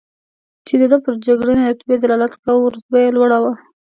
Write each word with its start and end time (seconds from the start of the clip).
چې 0.65 0.73
د 0.81 0.83
ده 0.91 0.97
پر 1.05 1.13
جګړنۍ 1.25 1.63
رتبه 1.69 1.91
یې 1.93 2.01
دلالت 2.03 2.33
کاوه، 2.43 2.65
رتبه 2.75 2.97
یې 3.03 3.09
لوړه 3.15 3.37
وه. 3.43 3.53